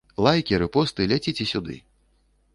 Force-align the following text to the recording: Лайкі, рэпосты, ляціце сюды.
Лайкі, 0.27 0.57
рэпосты, 0.63 1.07
ляціце 1.13 1.49
сюды. 1.53 1.79